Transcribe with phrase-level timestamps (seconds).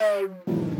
[0.00, 0.73] Um...